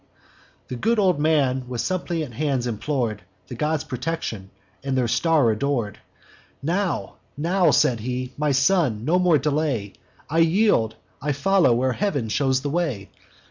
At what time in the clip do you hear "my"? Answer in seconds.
8.35-8.51